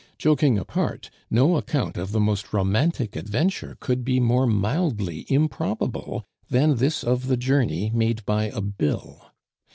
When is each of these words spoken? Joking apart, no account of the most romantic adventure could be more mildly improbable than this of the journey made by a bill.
Joking 0.17 0.57
apart, 0.57 1.11
no 1.29 1.57
account 1.57 1.95
of 1.95 2.11
the 2.11 2.19
most 2.19 2.53
romantic 2.53 3.15
adventure 3.15 3.77
could 3.79 4.03
be 4.03 4.19
more 4.19 4.47
mildly 4.47 5.27
improbable 5.29 6.25
than 6.49 6.77
this 6.77 7.03
of 7.03 7.27
the 7.27 7.37
journey 7.37 7.91
made 7.93 8.25
by 8.25 8.45
a 8.45 8.61
bill. 8.61 9.27